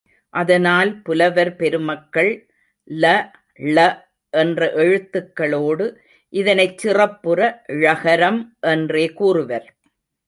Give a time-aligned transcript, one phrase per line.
[0.33, 2.31] அதனால் புலவர் பெருமக்கள்
[2.87, 3.11] ல,
[3.69, 3.85] ள
[4.33, 5.85] என்ற எழுத்துக்களோடு
[6.33, 7.35] இதனைச் சிறப்பு
[7.79, 8.41] ழகரம்
[8.67, 9.67] என்றே கூறுவர்.